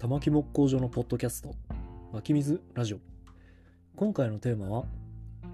[0.00, 1.56] 玉木木工所のポッドキャスト
[2.12, 2.98] 湧き水ラジオ。
[3.96, 4.84] 今回のテーマは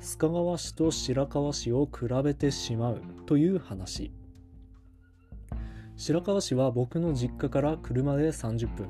[0.02, 4.12] 須賀川市と白河市を比べてしまうという話。
[5.96, 8.86] 白河市は僕の実家から車で30分。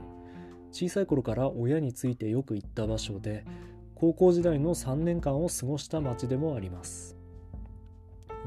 [0.72, 3.44] 小さい頃から親についてよく行った場所で
[3.94, 7.16] 高校時代の3年間を過ごした町でもあります。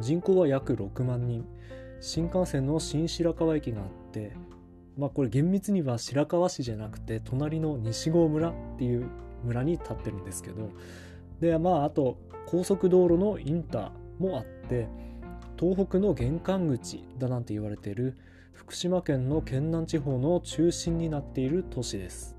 [0.02, 1.46] 人口は約6万人。
[2.02, 4.34] 新幹線の新白河駅があって
[4.97, 9.07] まあこれ厳密には白河市じゃなくて隣の西郷村っていう
[9.43, 10.71] 村に立ってるんですけど
[11.39, 14.88] でまああと高速道路のインターもあって
[15.60, 18.15] 東北の玄関口だなんて言われている
[18.54, 22.36] 福島県の県南地方の中心になっている都市です。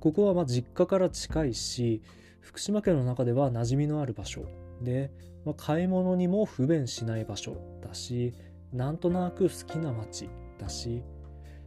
[0.00, 2.02] ここはま実家から近いし
[2.40, 4.46] 福島県の中では馴染みのある場所。
[4.80, 5.12] で、
[5.44, 8.34] まあ、買い物にも不便しない場所だし
[8.72, 10.28] なんとなく好きな街。
[10.62, 11.02] だし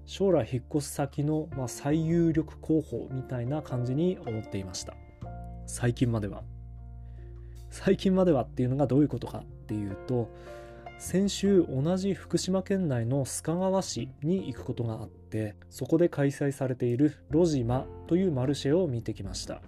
[0.05, 4.93] 将来引っ越す先の、ま、最有力候補みたいな感じに思っていました。
[5.65, 6.43] 最近までは。
[7.71, 10.31] 最近まではっていうのがどういうことかっていうと
[10.97, 19.61] 先週同じ福島県内の須賀川市に行くことがあってそこで開催されているロジマというマルシェを見てきました。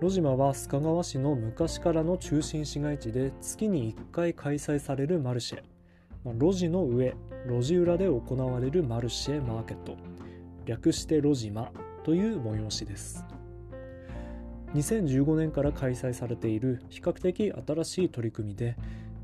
[0.00, 5.62] ロジマは須賀川市の昔からの中心市街地で月に1回開催されるマルシェ。
[6.24, 7.14] 路地の上
[7.46, 9.96] 路地裏で行われるマルシェマーケット。
[10.64, 11.72] 略してロジマ
[12.04, 13.24] という催しです。
[14.74, 18.76] 2015年から開催されている比較的新しい取り組みで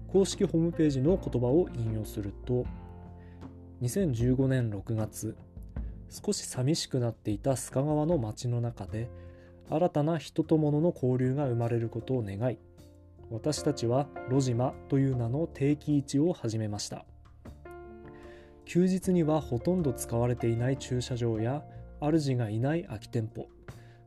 [0.09, 2.67] 公式ホームページの言葉を引用すると
[3.81, 5.37] 2015年6月
[6.11, 9.09] 少し寂しくなっていた須賀川の街の中で
[9.71, 12.59] 新たな人と物の交流が生まれることを願い
[13.31, 17.05] 私たちはロジマという名の定期位置を始めました。
[18.65, 21.63] 休日にはほとんど使われていない駐車場や
[22.01, 23.49] 主がいない空き店舗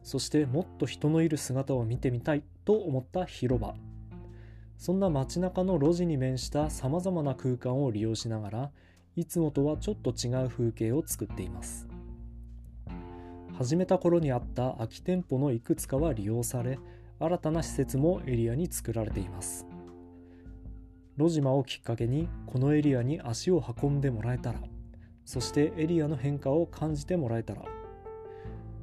[0.03, 3.73] そしてもっと人のいる姿を見てみたいと思った広場。
[4.77, 8.71] そんな街中の路地に面したさまざまな空間を利用しながら
[9.15, 11.87] いつもとはちょっと違う風景を作っています。
[13.53, 16.79] 始めた頃にあった空き店舗のいくつかは利用され
[17.21, 19.67] 新たな施設もエリアに作られています。
[21.17, 24.59] 路島をきっかけにこのエリアに足を運んでもらえたら
[25.23, 27.63] そしてエリアの変化を感じてもらえたら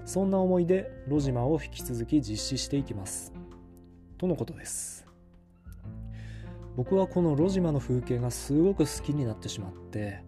[0.05, 3.33] そんな思いで路島を引き続き実施していきます。
[4.19, 5.07] とのことです。
[6.77, 10.23] 僕はこの路島の風景がすごく好きになってしまって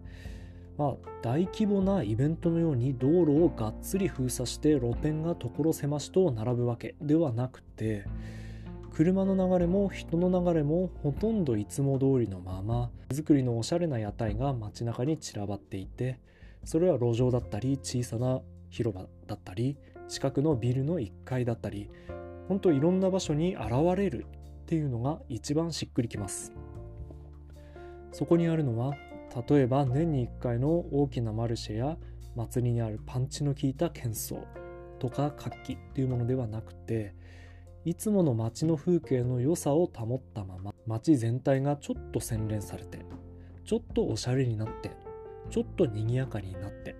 [0.81, 8.03] まあ、大規模なイベントのように道路をがっつり封鎖して露店が所狭しと並ぶわけではなくて
[8.91, 16.19] 車の流れも人の流れもほとんどいつも通りのまま手作りのおしゃれな屋台が街中に散らばっていて
[16.63, 19.77] それは路上だったり小さな広場だったり
[20.07, 21.91] 近くのビルの1階だったり
[22.47, 24.25] ほんといろんな場所に現れる
[24.63, 26.51] っていうのが一番しっくりきます。
[28.11, 28.95] そこにあるのは
[29.49, 31.97] 例えば年に1回の大きなマルシェや
[32.35, 34.43] 祭りにあるパンチの効いた喧騒
[34.99, 37.13] とか活気っていうものではなくて
[37.85, 42.99] いつもの街の風景の良さを保ったまま街全体がちょっと洗練されて
[43.65, 44.91] ちょっとおしゃれになって
[45.49, 46.95] ちょっと賑やかになって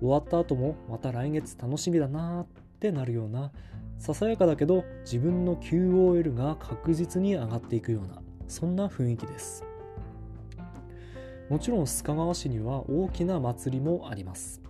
[0.00, 2.46] 終わった後もまた来月楽しみだなーっ
[2.80, 3.52] てなるような
[3.98, 9.64] ささやかだけど自分の QOL が確実に上がっていくようなそんな雰囲気です。
[11.48, 14.60] もちろん須賀川市には大きな祭りもあります。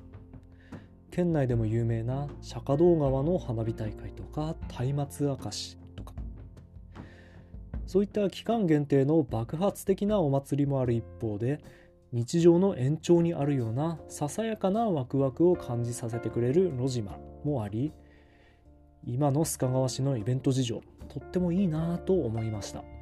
[1.11, 4.55] 県内でも有名な釈迦堂川の花火大会とか
[4.95, 6.13] 松明明かしとか。
[7.87, 11.63] そういった期間限定の爆発的なお祭りもある一方で
[12.13, 17.93] 日常の延長にあるようなささやかなワクワクを感じさせてくれる路島もあり
[19.05, 22.96] 今の須賀川市のイベント事情とってもいいなぁと思いました。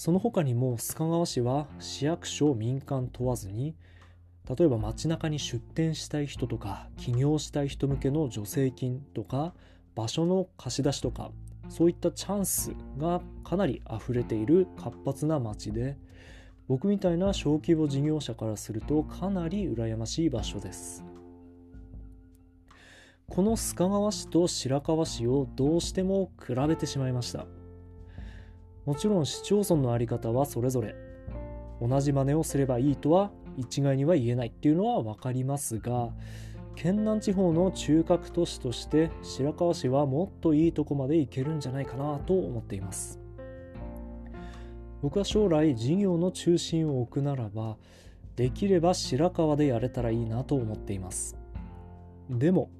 [0.00, 3.74] その他にも須賀川市は市役所民間問わずに
[4.48, 9.52] 例えば街中に出店したい人とか起業したい人向けの助成金とか
[9.94, 11.32] 場所の貸し出しとか
[11.68, 15.98] そういったチャンスがかなり溢れている活発な街で
[16.66, 21.04] 僕みたいな小規模事業者からするとかなり羨ましい場所です。
[23.28, 27.59] この須賀川市と白河市をどうしても比べてしまいました。
[28.90, 30.96] もちろん市町村の在り方はそれぞれ。
[31.80, 36.08] 同じ真似をすればいいとは一概には言えないっていうのは分かりますが
[36.74, 43.20] 県南地方の中核都市として白河市はもっといいとこまで行けるんじゃないかなと思っています。
[45.02, 47.76] 僕は将来事業の中心を置くならば
[48.34, 51.38] できれば白川でやれたらいいなと思っています。
[52.28, 52.70] でも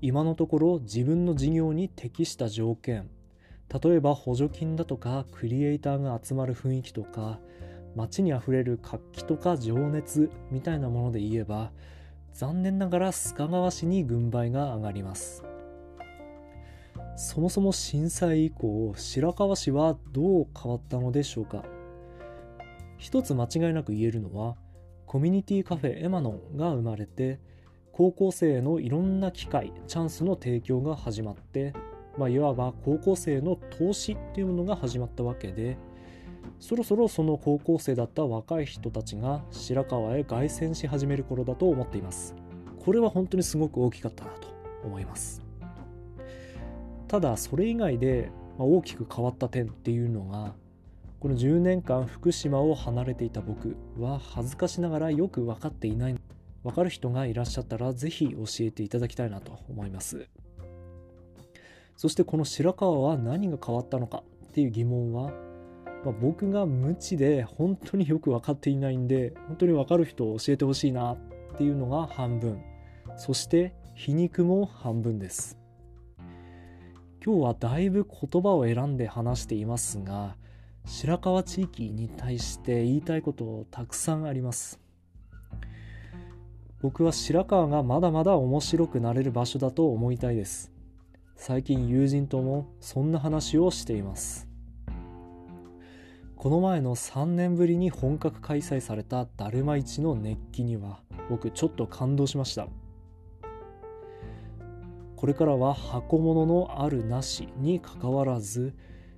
[0.00, 3.10] 今のところ自分の事業に適した条件
[3.72, 7.38] 例えば補助金だとかクリエイターが集まる雰囲気とか
[7.94, 11.70] 街にあふれる活気とか情熱みたいなもので言えば
[12.32, 15.44] 残念ながら須賀川市に軍配が上がります。
[17.16, 21.64] そもそも震災以降白河市はどう変わったのでしょうか。
[22.96, 24.56] 一つ間違いなく言えるのは
[25.06, 27.40] コミュニティカフェエマノンが生まれて
[27.92, 31.74] 高校生へのいろんな機会チャンスの提供が始まって、
[32.20, 35.78] まあ、いわば高校生の投資っていうものが始まったわけで
[36.58, 42.34] そろそろその高校生だった若い人たちが白河へ凱旋し始める頃だと思っています。
[42.84, 44.48] これは本当にすごく大きかったなと
[44.84, 45.42] 思います。
[47.08, 50.52] ただそれ以外で大きく変わった点っていうのが
[51.20, 56.16] この10年間福島を離れていた僕は恥ずかしながらよく分かっていない。
[56.62, 60.28] 分かる人がいらっしゃったら是非教えていただきたいなと思います。
[62.00, 65.32] そしてこの白川は何が変わったのかっていう疑問は
[66.02, 71.18] まあ、僕が無知で本当によく分かっていないんで本当に分かる人を教えてほしいなっ
[71.58, 72.62] ていうのが半分。
[73.18, 75.58] そして皮肉も半分です。
[77.22, 80.36] 今日はだいぶ言葉を選んで話していますが
[80.86, 84.80] 白川地域に対して言いたいことたくさんあります。
[86.80, 90.79] 僕は白川がまだまだ面白くなれる場所だと思いたいです。
[91.42, 94.46] 最近友人ともそんな話をしています。
[96.36, 101.00] この前の3年ぶりに本格開催されただるま市の熱気には
[101.30, 102.68] 僕ちょっと感動しました。
[105.16, 108.74] これからは箱物のあるなしにかかわらず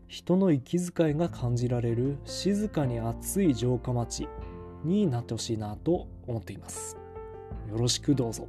[0.06, 4.28] 人の息遣いが感じられる静かに熱い城下町
[4.84, 6.96] になってほしいなと思っています。
[7.68, 8.46] よろしくどうぞ。